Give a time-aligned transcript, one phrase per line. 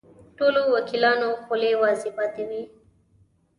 [0.37, 2.63] ټولو وکیلانو خولې وازې پاتې وې.